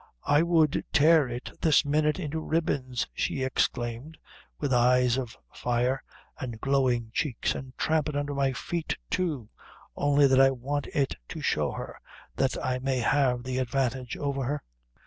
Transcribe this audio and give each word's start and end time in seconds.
"I 0.25 0.41
would 0.41 0.83
tear 0.91 1.29
it 1.29 1.51
this 1.61 1.85
minute 1.85 2.17
into 2.19 2.39
ribbons," 2.39 3.05
she 3.13 3.43
exclaimed, 3.43 4.17
with 4.59 4.73
eyes 4.73 5.15
of 5.15 5.37
fire 5.53 6.01
and 6.39 6.59
glowing 6.59 7.11
cheeks, 7.13 7.53
"and 7.53 7.77
tramp 7.77 8.09
it 8.09 8.15
undher 8.15 8.33
my 8.33 8.51
feet 8.51 8.97
too; 9.11 9.49
only 9.95 10.25
that 10.25 10.41
I 10.41 10.49
want 10.49 10.87
it 10.87 11.13
to 11.29 11.41
show 11.41 11.73
her, 11.73 12.01
that 12.35 12.57
I 12.65 12.79
may 12.79 12.97
have 12.97 13.43
the 13.43 13.59
advantage 13.59 14.17
over 14.17 14.43
her." 14.43 14.63